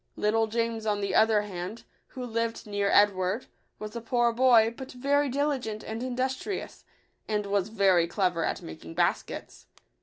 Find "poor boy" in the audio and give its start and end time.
4.01-4.73